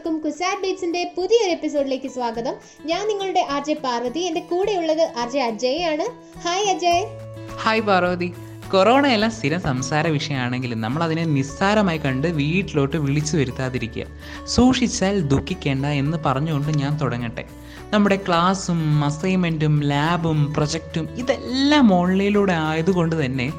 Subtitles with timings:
[0.00, 2.54] ഏവർക്കും കുസാറ്റ് ബീറ്റ്സിന്റെ പുതിയൊരു എപ്പിസോഡിലേക്ക് സ്വാഗതം.
[2.84, 6.38] ഞാൻ നിങ്ങളുടെ ആർ ജെ പാർവതി എന്റെ കൂടെയുള്ളത് ആർ ജെ അജയ് ആണ്.
[6.38, 7.04] Hi Ajay.
[7.56, 8.32] Hi Parvathy.
[8.72, 14.06] Corona എല്ലാം സ്ഥിര സംസാര വിഷയമാണെങ്കിലും നമ്മൾ അതിനെ നിസ്സാരമായി കണ്ട് വീട്ടിലോട്ട് വിളിച്ചു വരുത്താതിരിക്കുക.
[14.46, 17.44] സൂക്ഷിച്ചാൽ ദുഃഖിക്കേണ്ട എന്ന് പറഞ്ഞുകൊണ്ട് ഞാൻ തുടങ്ങട്ടെ.
[17.90, 23.52] നമ്മുടെ ക്ലാസ്സും അസൈൻമെന്റും ലാബും പ്രൊജക്റ്റും ഇതെല്ലാം ഓൺലൈനിലൂടെ ആയതുകൊണ്ട് തന്നെ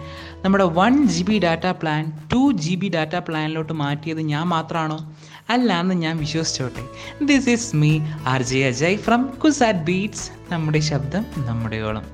[0.43, 5.15] നമ്മുടെ one G B data plan two G B data പ്ലാനിലോട്ട് മാറ്റിയത് ഞാൻ മാത്രമാണോ
[5.49, 6.83] അല്ല എന്ന് ഞാൻ വിശ്വസിച്ചോട്ടെ.
[7.25, 12.05] This is me R J Ajay from CUSAT beats നമ്മുടെ ശബ്ദം നമ്മുടെ ഓളം.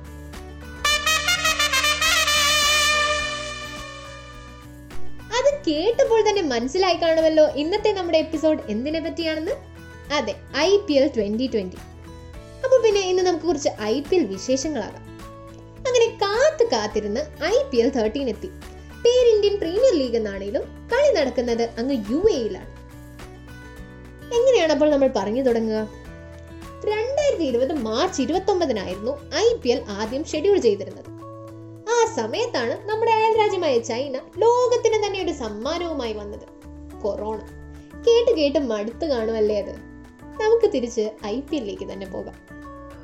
[5.38, 9.56] അത് കേട്ടപ്പോൾ തന്നെ മനസ്സിലായി കാണുമല്ലോ ഇന്നത്തെ നമ്മുടെ എപ്പിസോഡ് എന്തിനെ പറ്റിയാണെന്ന്?
[10.12, 11.76] അതെ I P L twenty twenty
[12.64, 15.07] അപ്പൊ പിന്നെ ഇന്ന് നമുക്ക് കുറച്ച് ഐ പി എൽ വിശേഷങ്ങളാകാം.
[16.22, 18.46] കാത്ത് കാത്തിരുന്ന് ഐ പി എൽ തേർട്ടീൻ എത്തി.
[19.04, 22.78] പേര് ഇന്ത്യൻ പ്രീമിയർ ലീഗ് എന്നാണെങ്കിലും കളി നടക്കുന്നത് അങ്ങ് യു എയിലാണ്
[24.34, 25.88] എങ്ങനെയാണ് അപ്പോൾ നമ്മൾ പറഞ്ഞു തുടങ്ങുക?
[26.84, 31.04] രണ്ടായിരത്തി ഇരുപത് മാർച്ച് ഇരുപത്തി ഒമ്പതിനായിരുന്നു ഐ പി എൽ ആദ്യം ഷെഡ്യൂൾ ചെയ്തിരുന്നത്.
[31.90, 36.46] ആ സമയത്താണ് നമ്മുടെ അയൽരാജ്യമായ ചൈന ലോകത്തിന് തന്നെ ഒരു സമ്മാനവുമായി വന്നത്.
[37.02, 37.38] കൊറോണ.
[38.06, 39.74] കേട്ട് കേട്ട് മടുത്തു കാണുമല്ലേ അത്?
[40.42, 42.57] നമുക്ക് തിരിച്ച് ഐ പി എല്ലിലേക്ക് തന്നെ പോകാം.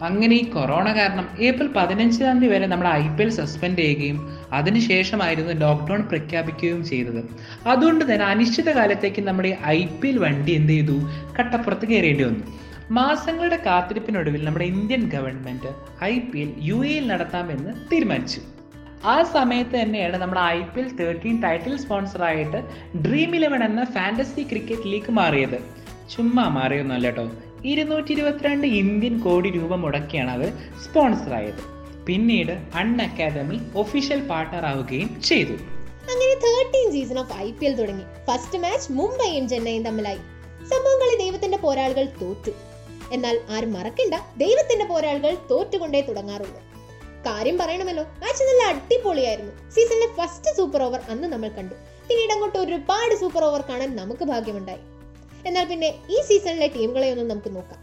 [0.05, 4.19] അങ്ങനെ ഈ കൊറോണ കാരണം ഏപ്രിൽ പതിനഞ്ചാം തീയതി വരെ നമ്മൾ ഐ പി എൽ സസ്പെൻഡ് ചെയ്യുകയും
[4.53, 7.21] അതിനുശേഷമായിരുന്നു ലോക്ക്ഡൗൺ പ്രഖ്യാപിക്കുകയും ചെയ്തത്.
[7.67, 10.97] അതുകൊണ്ട് തന്നെ അനിശ്ചിത കാലത്തേക്ക് നമ്മുടെ ഐ പി എൽ വണ്ടി എന്ത് ചെയ്തു?
[11.39, 12.45] കട്ടപ്പുറത്ത് കയറേണ്ടി വന്നു.
[12.91, 15.71] മാസങ്ങളുടെ കാത്തിരിപ്പിനൊടുവിൽ നമ്മുടെ Indian government
[16.05, 18.41] I P L U എയിൽ നടത്താമെന്ന് തീരുമാനിച്ചു.
[19.05, 22.61] ആ സമയത്ത് തന്നെയാണ് നമ്മുടെ I P L thirteen title സ്പോൺസറായിട്ട്
[23.09, 25.59] dream Eleven എന്ന ഫാന്റസി ക്രിക്കറ്റ് ലീഗ് മാറിയത്.
[26.17, 27.31] ചുമ്മാ മാറിയൊന്നല്ല കേട്ടോ.
[27.65, 30.53] ഇരുന്നൂറ്റി ഇരുപത്തിരണ്ട് ഇന്ത്യൻ കോടി രൂപ മുടക്കിയാണ് അവർ
[30.85, 31.63] സ്പോൺസറായത്.
[32.07, 35.53] പിന്നീട് അൺ അക്കാദമി ഒഫീഷ്യൽ പാർട്ണർ ആവുകയും ചെയ്തു.
[36.13, 38.03] അങ്ങനെ thirteen season of I P L തുടങ്ങി.
[38.27, 40.17] ഫസ്റ്റ് മാച്ച് മുംബൈയും ചെന്നൈയും തമ്മിലായി.
[40.65, 42.51] സംഭവം കളി ദൈവത്തിന്റെ പോരാളികൾ തോറ്റു.
[43.13, 46.61] എന്നാൽ ആരും മറക്കണ്ട ദൈവത്തിന്റെ പോരാളികൾ തോറ്റുകൊണ്ടേ തുടങ്ങാറുള്ളൂ.
[47.27, 49.53] കാര്യം പറയണമല്ലോ മാച്ച് നല്ല അടിപൊളിയായിരുന്നു.
[49.71, 51.75] സീസണിലെ ഫസ്റ്റ് സൂപ്പർ ഓവർ അന്ന് നമ്മൾ കണ്ടു.
[52.09, 54.94] പിന്നീട് അങ്ങോട്ട് ഒരുപാട് സൂപ്പർ ഓവർ കാണാൻ നമുക്ക് ഭാഗ്യമുണ്ടായി.
[55.47, 57.81] എന്നാൽ പിന്നെ ഈ സീസണിലെ ടീമുകളെ ഒന്നും നമുക്ക് നോക്കാം.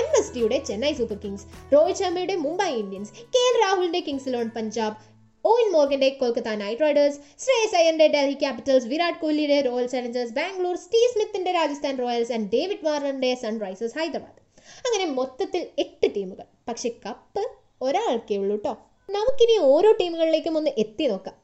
[0.00, 4.48] എം എസ് ടിയുടെ ചെന്നൈ സൂപ്പർ കിങ്സ് രോഹിത് ശർമ്മയുടെ മുംബൈ ഇന്ത്യൻസ് കെ എൽ രാഹുലിന്റെ കിങ്സ് ഇലവൻ
[4.48, 4.96] പഞ്ചാബ്
[5.44, 11.10] ഓയിൻ മോർഗന്റെ കൊൽക്കത്ത നൈറ്റ് റൈഡേഴ്സ് ശ്രേയസ് അയ്യന്റെ ഡൽഹി ക്യാപിറ്റൽസ് വിരാട് കോഹ്ലിയുടെ റോയൽ ചലഞ്ചേഴ്സ് ബാംഗ്ലൂർ സ്റ്റീവ്
[11.12, 14.38] സ്മിത്തിന്റെ രാജസ്ഥാൻ റോയൽസ് ആൻഡ് ഡേവിഡ് വാർണറിന്റെ സൺറൈസേഴ്സ് ഹൈദരാബാദ്.
[14.86, 16.44] അങ്ങനെ മൊത്തത്തിൽ എട്ട് ടീമുകൾ.
[16.68, 17.44] പക്ഷെ കപ്പ്
[17.82, 18.72] ഒരാൾക്കേ ഉള്ളൂ കേട്ടോ
[19.10, 21.36] നമുക്കിനി ഓരോ ടീമുകളിലേക്കും ഒന്ന് എത്തി നോക്കാം.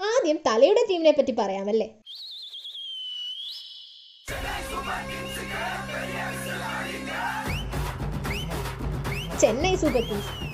[0.00, 1.88] ആദ്യം തലയുടെ ടീമിനെ പറ്റി പറയാമല്ലേ?
[9.40, 10.02] Chennai Super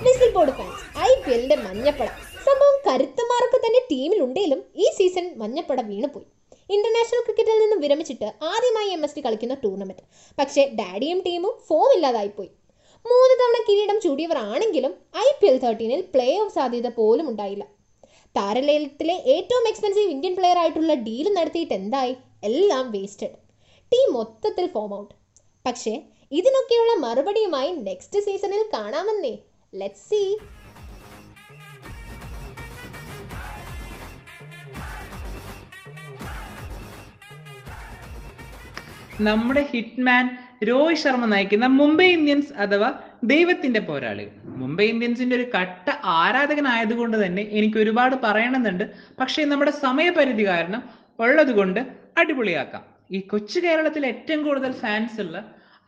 [0.03, 2.09] Kings board fans I P എല്ലിന്റെ മഞ്ഞപ്പട.
[2.47, 6.27] സംഭവം കരുത്തന്മാരൊക്കെ തന്നെ ടീമിലുണ്ടെങ്കിലും ഈ സീസൺ മഞ്ഞപ്പട വീണുപോയി.
[6.75, 10.03] ഇന്റർനാഷണൽ ക്രിക്കറ്റിൽ നിന്നും വിരമിച്ചിട്ട് ആദ്യമായി എം എസ് ടി കളിക്കുന്ന ടൂർണമെന്റ്.
[10.39, 12.51] പക്ഷേ ഡാഡിയും ടീമും ഫോം ഇല്ലാതായിപ്പോയി.
[13.05, 14.93] മൂന്ന് തവണ കിരീടം ചൂടിയവർ ആണെങ്കിലും
[15.25, 17.65] ഐ പി എൽ തേർട്ടീനിൽ പ്ലേ ഓഫ് സാധ്യത പോലും ഉണ്ടായില്ല.
[18.37, 22.15] താരലേലത്തിലെ ഏറ്റവും എക്സ്പെൻസീവ് ഇന്ത്യൻ പ്ലെയർ ആയിട്ടുള്ള ഡീൽ നടത്തിയിട്ട് എന്തായി?
[22.49, 23.35] എല്ലാം വേസ്റ്റഡ്
[23.95, 25.13] ടീം മൊത്തത്തിൽ ഫോം ഔട്ട്
[25.65, 29.37] പക്ഷേ ഇതിനൊക്കെയുള്ള മറുപടിയുമായി നെക്സ്റ്റ് സീസണിൽ കാണാമെന്നേ.
[29.75, 30.37] ലെറ്റ് സി
[39.21, 47.25] നമ്മുടെ ഹിറ്റ്മാൻ രോഹിത് ശർമ്മ നയിക്കുന്ന മുംബൈ ഇന്ത്യൻസ് അഥവാ ദൈവത്തിന്റെ പോരാളികൾ മുംബൈ ഇന്ത്യൻസിന്റെ ഒരു കട്ട ആരാധകനായതുകൊണ്ട്
[47.25, 48.83] തന്നെ എനിക്ക് ഒരുപാട് പറയണമെന്നുണ്ട്.
[49.19, 50.83] പക്ഷേ നമ്മുടെ സമയപരിധി കാരണം
[51.19, 51.79] ഉള്ളത് കൊണ്ട്
[52.17, 52.94] അടിപൊളിയാക്കാം.
[53.11, 55.37] ഈ കൊച്ചു കേരളത്തിൽ ഏറ്റവും കൂടുതൽ ഫാൻസ് ഉള്ള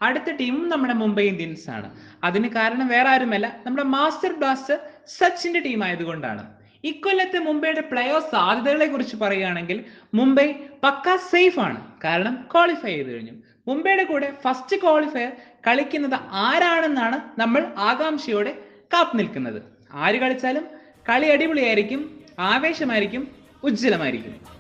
[0.02, 1.88] അടുത്ത ടീമും നമ്മുടെ മുംബൈ ഇന്ത്യൻസ് ആണ്.
[2.24, 6.44] അതിന് കാരണം വേറെ ആരുമല്ല നമ്മുടെ മാസ്റ്റർ ബ്ലാസ്റ്റർ സച്ചിന്റെ ടീം ആയതുകൊണ്ടാണ്.
[6.84, 11.80] ഇക്കൊല്ലത്തെ മുംബൈയുടെ പ്ലേ ഓഫ് സാധ്യതകളെ കുറിച്ച് പറയുകയാണെങ്കിൽ മുംബൈ പക്ക സേഫ് ആണ്.
[12.04, 13.34] കാരണം ക്വാളിഫൈ ചെയ്ത് കഴിഞ്ഞു.
[13.68, 15.32] മുംബൈയുടെ കൂടെ ഫസ്റ്റ് ക്വാളിഫയർ
[15.68, 18.54] കളിക്കുന്നത് ആരാണെന്നാണ് നമ്മൾ ആകാംക്ഷയോടെ
[18.94, 19.62] കാത്തു നിൽക്കുന്നത്.
[19.94, 20.68] ആര് കളിച്ചാലും
[21.10, 23.28] കളി അടിപൊളിയായിരിക്കും ആവേശമായിരിക്കും
[23.64, 24.57] ഉജ്ജ്വലമായിരിക്കും.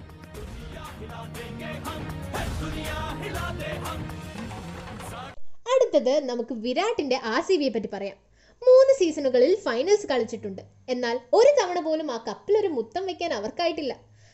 [5.88, 8.18] അടുത്തത് നമുക്ക് വിരാട്ടിന്റെ ആർ സി ബിയെ പറ്റി പറയാം.
[8.62, 10.62] മൂന്ന് സീസണുകളിൽ ഫൈനൽസ് കളിച്ചിട്ടുണ്ട്.
[10.94, 13.94] എന്നാൽ ഒരു തവണ പോലും ആ കപ്പിൽ ഒരു മുത്തം വെക്കാൻ അവർക്കായിട്ടില്ല.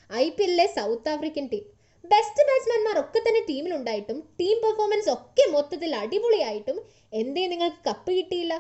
[0.10, 1.66] ഐ പി എല്ലിലെ സൗത്ത് ആഫ്രിക്കൻ ടീം
[2.14, 6.80] ബെസ്റ്റ് ബാറ്റ്സ്മാൻമാർ ഒക്കെ തന്നെ ടീമിലുണ്ടായിട്ടും ടീം പെർഫോമൻസ് ഒക്കെ മൊത്തത്തിൽ അടിപൊളിയായിട്ടും
[7.22, 8.54] എന്തേ നിങ്ങൾക്ക് കപ്പ് കിട്ടിയില്ല?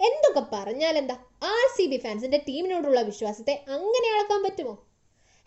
[0.00, 1.16] എന്തൊക്കെ പറഞ്ഞാൽ എന്താ
[1.54, 4.74] ആർ സി ബി ഫാൻസിന്റെ ടീമിനോടുള്ള വിശ്വാസത്തെ അങ്ങനെ അളക്കാൻ പറ്റുമോ?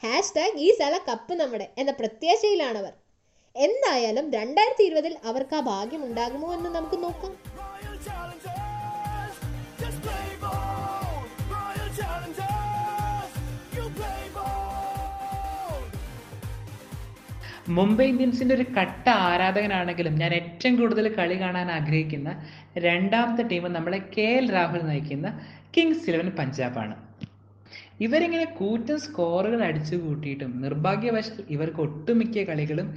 [0.03, 2.93] ഹാഷ് ടാഗ് ഈ സ്ഥല കപ്പ് നമ്മുടെ എന്ന പ്രത്യാശയിലാണവർ.
[3.55, 9.35] എന്തായാലും രണ്ടായിരത്തി ഇരുപതിൽ അവർക്ക് ആ ഭാഗ്യം ഉണ്ടാകുമോ എന്ന് നമുക്ക് നോക്കാം Royal Challengers,
[9.81, 11.17] just play ball.
[11.53, 13.33] Royal Challengers,
[13.75, 15.81] you play ball.
[17.71, 22.29] Mumbai ഇന്ത്യൻസിന്റെ ഒരു കട്ട ആരാധകനാണെങ്കിലും ഞാൻ ഏറ്റവും കൂടുതൽ കളി കാണാൻ ആഗ്രഹിക്കുന്ന
[22.85, 25.27] രണ്ടാമത്തെ ടീം നമ്മളെ കെ എൽ രാഹുൽ നയിക്കുന്ന
[25.75, 26.95] കിങ്സ് ഇലവൻ പഞ്ചാബാണ്
[28.05, 32.87] ഇവരിങ്ങനെ കൂറ്റൻ സ്കോറുകൾ അടിച്ചു കൂട്ടിയിട്ടും നിർഭാഗ്യവശാൽ ഇവർക്ക് ഒട്ടുമിക്ക കളികളും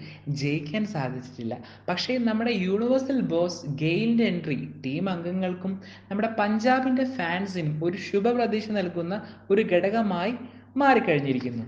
[0.40, 1.54] ജയിക്കാൻ സാധിച്ചിട്ടില്ല.
[1.88, 5.72] പക്ഷേ നമ്മുടെ യൂണിവേഴ്സൽ ബോസ് ഗെയിലിന്റെ എൻട്രി ടീം അംഗങ്ങൾക്കും
[6.10, 9.14] നമ്മുടെ പഞ്ചാബിന്റെ ഫാൻസിനും ഒരു ശുഭപ്രതീക്ഷ നൽകുന്ന
[9.50, 10.34] ഒരു ഘടകമായി
[10.76, 11.64] മാറിക്കഴിഞ്ഞിരിക്കുന്നു.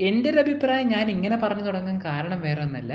[0.00, 2.92] എന്റെ ഒരു അഭിപ്രായം ഞാൻ ഇങ്ങനെ പറഞ്ഞു തുടങ്ങാൻ കാരണം വേറെ ഒന്നല്ല.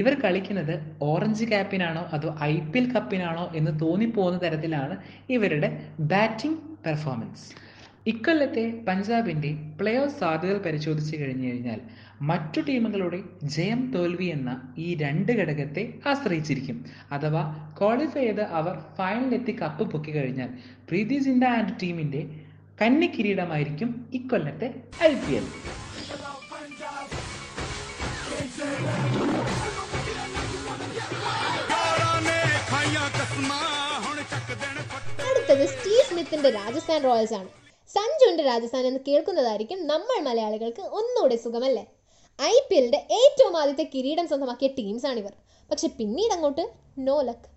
[0.00, 4.94] ഇവർ കളിക്കുന്നത് ഓറഞ്ച് ക്യാപ്പിനാണോ അതോ ഐ പി എൽ കപ്പിനാണോ എന്ന് തോന്നിപ്പോകുന്ന തരത്തിലാണ്
[5.28, 5.68] ഇവരുടെ
[6.12, 7.44] ബാറ്റിംഗ് പെർഫോമൻസ്
[8.06, 11.80] ഇക്കൊല്ലത്തെ പഞ്ചാബിന്റെ പ്ലേ ഓഫ് സാധ്യതകൾ പരിശോധിച്ച് കഴിഞ്ഞു കഴിഞ്ഞാൽ
[12.20, 13.18] മറ്റു ടീമുകളുടെ
[13.54, 16.78] ജയം തോൽവി എന്ന ഈ രണ്ട് ഘടകത്തെ ആശ്രയിച്ചിരിക്കും.
[17.12, 17.42] അഥവാ
[17.78, 20.50] ക്വാളിഫൈ ചെയ്ത് അവർ ഫൈനലിലെത്തി കപ്പ് പൊക്കി കഴിഞ്ഞാൽ
[20.88, 22.22] പ്രീതി സിന്ധ ആൻഡ് ടീമിന്റെ
[22.80, 24.68] കന്നി കിരീടമായിരിക്കും ഇക്കൊല്ലത്തെ
[25.02, 25.46] ഐ പി എൽ.
[35.26, 37.48] അടുത്തത് സ്റ്റീവ് സ്മിത്തിന്റെ രാജസ്ഥാൻ റോയൽസ് ആണ്
[37.94, 41.84] സഞ്ജുവിന്റെ രാജസ്ഥാൻ എന്ന് കേൾക്കുന്നതായിരിക്കും നമ്മൾ മലയാളികൾക്ക് ഒന്നുകൂടെ സുഖമല്ലേ?
[42.38, 45.32] ഐ പി എല്ലിന്റെ ഏറ്റവും ആദ്യത്തെ കിരീടം സ്വന്തമാക്കിയ ടീംസ് ആണിവർ
[45.70, 46.64] പക്ഷെ പിന്നീട് അങ്ങോട്ട്
[46.98, 47.48] നോ ലക്ക്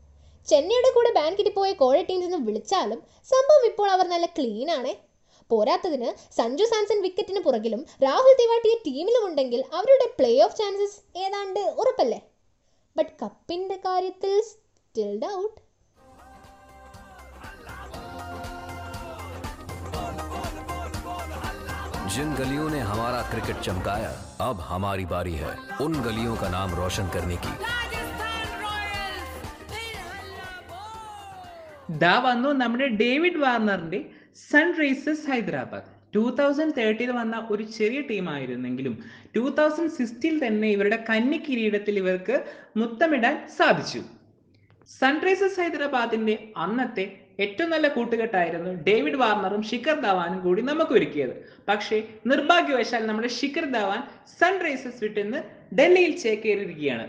[0.47, 2.99] ചെന്നൈയുടെ കൂടെ ബാൻ കിട്ടിപ്പോയ കോഴ ടീംസ് എന്ന് വിളിച്ചാലും
[3.31, 4.93] സംഭവം ഇപ്പോൾ അവർ നല്ല ക്ലീൻ ആണേ.
[5.49, 12.19] പോരാത്തതിന് സഞ്ജു സാംസൺ വിക്കറ്റിന് പുറകിലും രാഹുൽ തിവാട്ടിയെ ടീമിലും ഉണ്ടെങ്കിൽ അവരുടെ പ്ലേ ഓഫ് ചാൻസസ് ഏതാണ്ട് ഉറപ്പല്ലേ?
[12.95, 15.57] ബട്ട് കപ്പിന്റെ കാര്യത്തിൽ സ്റ്റിൽ ഡൗട്ട്
[22.14, 24.10] जिन गलियों ने हमारा क्रिकेट चमकाया
[24.42, 27.54] अब हमारी बारी है उन गलियों का नाम रोशन करने की
[32.00, 33.98] ദാ വന്നു നമ്മുടെ ഡേവിഡ് വാർണറിന്റെ
[34.50, 38.94] സൺറൈസേഴ്സ് ഹൈദരാബാദ് ടൂ തൗസൻഡ് തേർട്ടിയിൽ വന്ന ഒരു ചെറിയ ടീമായിരുന്നെങ്കിലും
[39.34, 42.36] ടൂ തൗസൻഡ് സിക്സ്റ്റിയിൽ തന്നെ ഇവരുടെ കന്നി കിരീടത്തിൽ ഇവർക്ക്
[42.76, 44.02] മുത്തമിടാൻ സാധിച്ചു
[44.90, 47.06] സൺറൈസേഴ്സ് ഹൈദരാബാദിന്റെ അന്നത്തെ
[47.39, 51.33] ഏറ്റവും നല്ല കൂട്ടുകെട്ടായിരുന്നു ഡേവിഡ് വാർണറും ശിഖർ ധവാനും കൂടി നമുക്ക് ഒരുക്കിയത്
[51.69, 51.97] പക്ഷേ
[52.31, 54.01] നിർഭാഗ്യവശാൽ നമ്മുടെ ശിഖർ ധവാൻ
[54.39, 55.41] സൺറൈസേഴ്സ് വിട്ടെന്ന്
[55.79, 57.05] ഡൽഹിയിൽ ചേക്കേറിയിരിക്കുകയാണ്.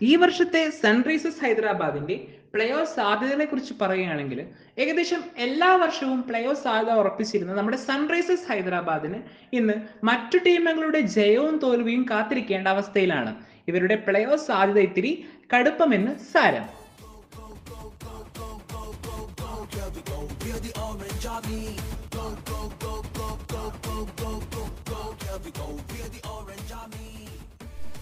[0.00, 2.16] ഈ വർഷത്തെ സൺറൈസേഴ്സ് ഹൈദരാബാദിന്റെ
[2.54, 4.40] പ്ലേ ഓഫ് സാധ്യതകളെ കുറിച്ച് പറയുകയാണെങ്കിൽ
[4.78, 9.18] ഏകദേശം എല്ലാ വർഷവും പ്ലേ ഓഫ് സാധ്യത ഉറപ്പിച്ചിരുന്ന നമ്മുടെ സൺറൈസേഴ്സ് ഹൈദരാബാദിന്
[9.58, 9.74] ഇന്ന്
[10.08, 13.32] മറ്റു ടീമുകളുടെ ജയവും തോൽവിയും കാത്തിരിക്കേണ്ട അവസ്ഥയിലാണ്.
[13.68, 15.12] ഇവരുടെ പ്ലേ ഓഫ് സാധ്യത ഇത്തിരി
[15.54, 16.83] കടുപ്പമെന്ന് സാരം.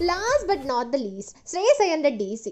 [0.09, 2.51] Last but not the least Shreyas അയ്യന്റെ D C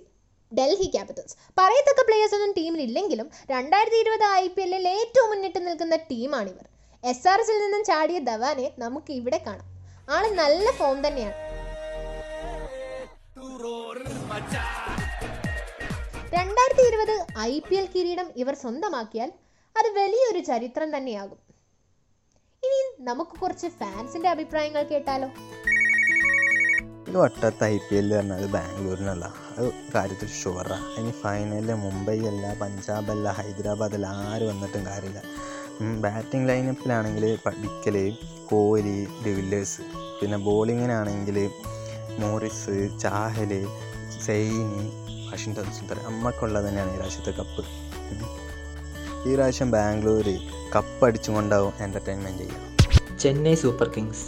[0.51, 6.65] Delhi Capitals പറയത്തക്ക പ്ലേയേഴ്സ് ഒന്നും ടീമിലില്ലെങ്കിലും രണ്ടായിരത്തി ഇരുപത് ഐ പി എല്ലിൽ ഏറ്റവും മുന്നിട്ട് നിൽക്കുന്ന ടീമാണിവർ
[7.03, 9.67] എസ് ആർ എസിൽ നിന്നും ചാടിയ ധവാനെ നമുക്ക് ഇവിടെ കാണാം.
[10.09, 11.37] ആൾ നല്ല ഫോം തന്നെയാണ്.
[16.35, 19.29] രണ്ടായിരത്തി ഇരുപത് ഐ പി എൽ കിരീടം ഇവർ സ്വന്തമാക്കിയാൽ
[19.75, 21.39] അത് വലിയൊരു ചരിത്രം തന്നെയാകും.
[22.63, 25.27] ഇനി നമുക്ക് കുറച്ച് ഫാൻസിന്റെ അഭിപ്രായങ്ങൾ കേട്ടാലോ?
[27.15, 29.25] വട്ടത്തെ ഐ പി എല്ലിൽ പറഞ്ഞത് ബാംഗ്ലൂരിനല്ല.
[29.57, 30.77] അത് കാര്യത്തിൽ ഷുവറാ.
[30.99, 35.21] ഇനി ഫൈനലിൽ മുംബൈ അല്ല പഞ്ചാബ് അല്ല ഹൈദരാബാദ് അല്ല ആര് വന്നിട്ടും കാര്യമില്ല.
[36.05, 37.95] ബാറ്റിംഗ് ലൈനപ്പിലാണെങ്കിൽ പഠിക്കൽ
[38.49, 39.83] കോഹ്ലി ഡിവില്ലേഴ്സ്
[40.21, 41.37] പിന്നെ ബോളിങ്ങിനാണെങ്കിൽ
[42.19, 43.51] മോറിസ് ചാഹൽ
[44.25, 44.83] സൈനി
[45.31, 47.63] വാഷിങ്ടൺ സുന്ദർ അമ്മക്കുള്ളത് തന്നെയാണ് ഈ പ്രാവശ്യത്തെ കപ്പ്.
[49.29, 50.27] ഈ പ്രാവശ്യം ബാംഗ്ലൂർ
[50.75, 53.17] കപ്പ് അടിച്ചുകൊണ്ടാവും എന്റർടൈൻമെന്റ് ചെയ്യുക.
[53.17, 54.25] ചെന്നൈ സൂപ്പർ കിങ്സ്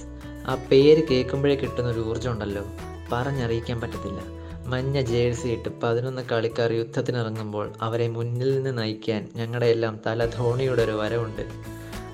[0.48, 2.66] ആ പേര് കേൾക്കുമ്പോഴേ കിട്ടുന്ന ഒരു ഊർജം ഉണ്ടല്ലോ.
[3.12, 4.22] പറഞ്ഞറിയിക്കാൻ പറ്റത്തില്ല.
[4.66, 10.92] മഞ്ഞ ജേഴ്സി ഇട്ട് പതിനൊന്ന് കളിക്കാർ യുദ്ധത്തിനിറങ്ങുമ്പോൾ അവരെ മുന്നിൽ നിന്ന് നയിക്കാൻ ഞങ്ങളുടെ എല്ലാം തല ധോണിയുടെ ഒരു
[10.92, 11.42] വരവുണ്ട്.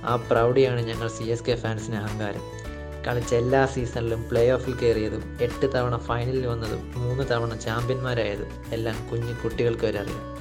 [0.05, 2.58] ആ പ്രൗഢിയാണ് ഞങ്ങൾ സി എസ് കെ ഫാൻസിന് അഹങ്കാരം.
[3.07, 9.33] കളിച്ച എല്ലാ സീസണിലും പ്ലേ ഓഫിൽ കയറിയതും എട്ട് തവണ ഫൈനലിൽ വന്നതും മൂന്ന് തവണ ചാമ്പ്യന്മാരായതും എല്ലാം കുഞ്ഞു
[9.33, 10.39] കുട്ടികൾക്ക് വരെ അറിയാം.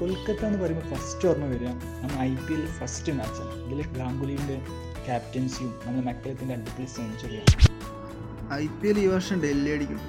[0.00, 1.68] കൊൽക്കത്ത എന്ന് പറയുമ്പോൾ ഫസ്റ്റ് ഓർമ്മ വരിക.
[1.68, 4.60] നമ്മൾ ഐ പി എൽ ഫസ്റ്റ് മാച്ചാണ് ഇതിൽ ഗാംഗുലിന്റെ
[5.06, 10.00] ക്യാപ്റ്റൻസിയും നമ്മൾ മക്കളത്തിന്റെ അടിപൊളി സെഞ്ചുറിയാണ് ഐ പി എൽ ഈ വർഷം ഡൽഹി അടിക്കും.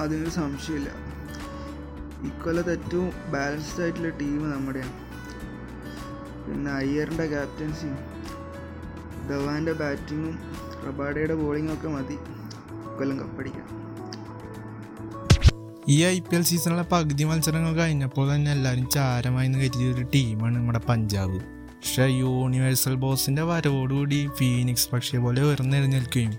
[0.00, 0.88] അതിനൊരു സംശയമില്ല.
[2.26, 4.92] ഇക്കൊല്ലത്തെ ഏറ്റവും ബാലൻസ്ഡ് ആയിട്ടുള്ള ടീം നമ്മുടെയാണ്.
[6.46, 8.19] പിന്നെ അയ്യറിന്റെ ക്യാപ്റ്റൻസിയും
[9.30, 10.34] ധവാന്റെ ബാറ്റിങ്ങും
[10.86, 12.16] റബാഡയുടെ ബോളിങ്ങും ഒക്കെ മതി.
[12.98, 13.66] കൊല്ലം കപ്പടിക്കാം
[15.88, 20.80] ഈ ഐ പി എൽ സീസണിലെ പകുതി മത്സരങ്ങൾ കഴിഞ്ഞപ്പോൾ തന്നെ എല്ലാവരും ചാരമായി കരുതിയ ഒരു ടീമാണ് നമ്മുടെ
[20.88, 21.38] പഞ്ചാബ്.
[21.70, 26.34] പക്ഷേ യൂണിവേഴ്സൽ ബോസിന്റെ വരവോടുകൂടി ഫീനിക്സ് പക്ഷേ പോലെ ഉയർന്നെഴുന്നേൽക്കുകയും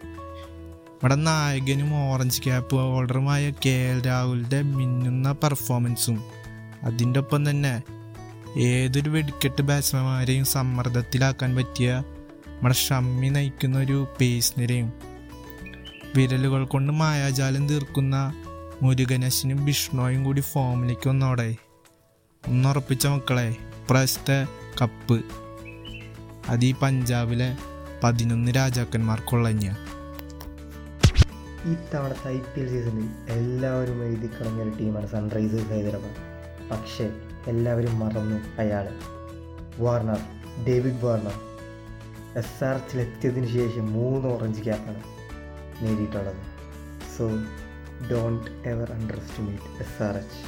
[0.86, 6.18] നമ്മുടെ നായകനും ഓറഞ്ച് ക്യാപ്പ് ഹോൾഡറുമായ കെ എൽ രാഹുലിന്റെ മിന്നുന്ന പെർഫോമൻസും
[6.84, 7.74] അതിന്റെ ഒപ്പം തന്നെ
[8.58, 11.90] ഏതൊരു വെടിക്കെട്ട് ബാറ്റ്സ്മാൻമാരെയും സമ്മർദ്ദത്തിലാക്കാൻ പറ്റിയ
[12.62, 14.94] നമ്മുടെ ഷമ്മി നയിക്കുന്ന ഒരു പേസ് നിരയും
[16.16, 18.34] വിരലുകൾ കൊണ്ട് മായാജാലം തീർക്കുന്ന
[18.82, 21.56] മുരുകനശിനും വിഷ്ണുവും കൂടി ഫോമിലേക്ക് വന്നോടെ.
[22.48, 24.48] ഒന്നുറപ്പിച്ച മക്കളെ ഇപ്രാവശ്യത്തെ
[24.82, 25.18] കപ്പ്.
[26.48, 27.58] അത് ഈ പഞ്ചാബിലെ
[28.04, 29.68] പതിനൊന്ന് രാജാക്കന്മാർക്കുള്ളഞ്ഞ
[31.66, 36.70] ഇത്തവണത്തെ ഐ പി എൽ സീസണിൽ എല്ലാവരും എഴുതി കളഞ്ഞൊരു ടീമാണ് സൺറൈസേഴ്സ് ഹൈദരാബാദ്.
[36.72, 37.10] പക്ഷേ
[37.48, 38.88] എല്ലാവരും മറന്നു അയാൾ
[39.80, 40.20] Warner
[40.68, 41.51] David Warner
[42.40, 45.02] S R എത്തിയതിന് ശേഷം മൂന്ന് ഓറഞ്ച് ക്യാപ്പാണ്
[45.82, 46.42] നേടിയിട്ടുള്ളത്.
[47.14, 47.26] So
[48.10, 48.92] don't ever
[49.24, 50.42] underestimate S R H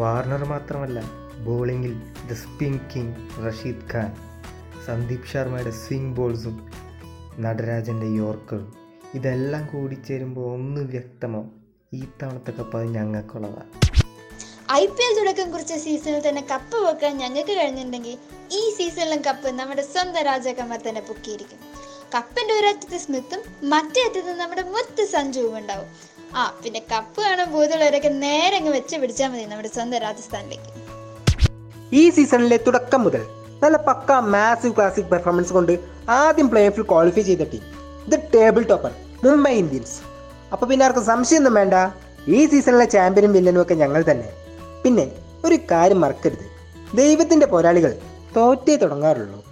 [0.00, 1.00] Warner മാത്രമല്ല
[1.46, 1.94] ബോളിങ്ങിൽ
[2.30, 4.10] the spin king Rashid Khan
[4.86, 6.56] Sandeep ശർമ്മയുടെ സ്വിംഗ് ബോൾസും
[7.44, 8.68] നടരാജന്റെ യോർക്കറും
[9.14, 11.42] ഇതെല്ലാം കൂടി ചേരുമ്പോൾ ഒന്ന് വ്യക്തമോ
[11.98, 13.79] ഈ തവണത്തെ കപ്പ് അത് ഞങ്ങൾക്കുള്ളതാണ്.
[14.78, 18.16] ഐ പി എൽ തുടക്കം കുറിച്ച സീസണിൽ തന്നെ കപ്പ് വെക്കാൻ ഞങ്ങൾക്ക് കഴിഞ്ഞിട്ടുണ്ടെങ്കിൽ
[18.58, 21.58] ഈ സീസണിലും കപ്പ് നമ്മുടെ സ്വന്തം രാജാക്കന്മാർ തന്നെ പൊക്കിയിരിക്കും.
[22.14, 23.40] കപ്പിന്റെ ഒരറ്റത്ത് സ്മിത്തും
[23.72, 25.88] മറ്റേ അറ്റത്ത് നമ്മുടെ മുത്ത് സഞ്ജുവും ഉണ്ടാവും.
[26.40, 30.70] ആ പിന്നെ കപ്പ് കാണാൻ പോയതുള്ളവരൊക്കെ നേരെ അങ്ങ് വെച്ച് പിടിച്ചാൽ മതി നമ്മുടെ സ്വന്തം രാജസ്ഥാനിലേക്ക്.
[32.00, 33.22] ഈ സീസണിലെ തുടക്കം മുതൽ
[33.62, 35.72] നല്ല പക്ക മാസീവ് ക്ലാസിക് പെർഫോമൻസ് കൊണ്ട്
[36.18, 37.64] ആദ്യം പ്ലേ ഓഫിൽ ക്വാളിഫൈ ചെയ്ത team
[38.12, 38.92] the table topper
[39.24, 39.96] Mumbai Indians
[40.52, 41.74] അപ്പോൾ പിന്നെ ആർക്കും സംശയമൊന്നും വേണ്ട.
[42.36, 44.28] ഈ സീസണിലെ ചാമ്പ്യനും വില്ലനും ഒക്കെ ഞങ്ങൾ തന്നെ.
[44.84, 45.12] പിന്നെ
[45.44, 46.46] ഒരു കാര്യം മറക്കരുത്.
[46.96, 47.98] ദൈവത്തിന്റെ പോരാളികൾ
[48.36, 49.44] തോറ്റേ തുടങ്ങാറുള്ളൂ.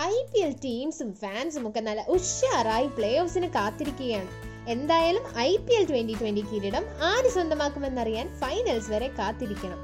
[0.00, 4.28] ഐ പി എൽ ടീംസും ഫാൻസും ഒക്കെ നല്ല ഉഷാറായി പ്ലേ ഓഫ്സിന് കാത്തിരിക്കുകയാണ്.
[4.68, 9.80] എന്തായാലും I P L twenty twenty കിരീടം ആര് സ്വന്തമാക്കുമെന്നറിയാൻ ഫൈനൽസ് വരെ കാത്തിരിക്കണം.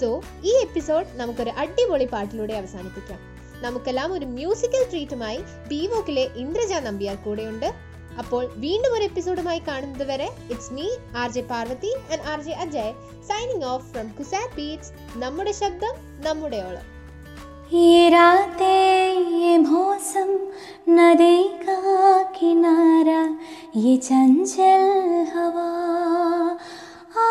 [0.00, 3.18] സോ ഈ എപ്പിസോഡ് നമുക്കൊരു അടിപൊളി പാട്ടിലൂടെ അവസാനിപ്പിക്കാം.
[3.62, 7.89] നമുക്കെല്ലാം ഒരു മ്യൂസിക്കൽ ട്രീറ്റുമായി ബീവോക്കിലെ ഇന്ദ്രജ നമ്പ്യാർ കൂടെയുണ്ട്.
[8.19, 10.87] അപ്പോൾ വീണ്ടും ഒരു എപ്പിസോഡുമായി കാണുന്നത് വരെ it's me
[11.21, 12.93] R J Parvathy and R J Ajay
[13.29, 14.91] signing off from CUSAT beats
[15.23, 15.95] നമ്മുടെ ശബ്ദം
[16.27, 16.85] നമ്മുടെ ഓളം
[17.71, 20.27] ये रातें ये मौसम
[20.89, 21.77] नदी का
[22.35, 23.21] किनारा
[23.77, 24.83] ये चंचल
[25.33, 25.69] हवा
[27.17, 27.25] आ,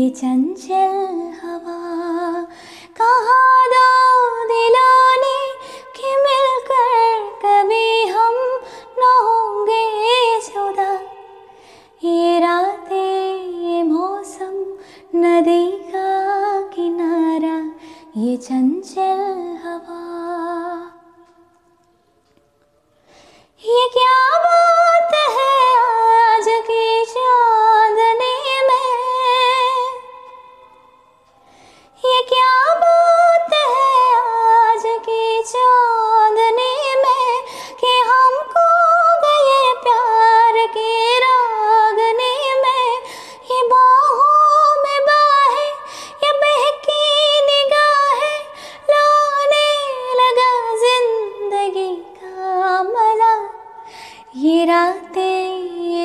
[0.00, 1.27] 一天天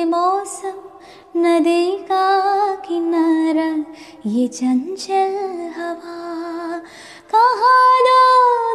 [0.04, 0.76] मौसम,
[1.36, 2.26] नदी का
[2.74, 3.92] किनारा,
[4.26, 5.34] ये चंचल
[5.76, 6.78] हवा।
[7.34, 8.20] कहा दो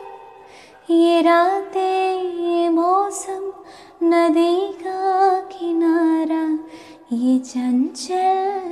[0.90, 3.52] ये रातें, ये मौसम,
[4.02, 6.58] नदी का किनारा,
[7.12, 8.68] ये चंचल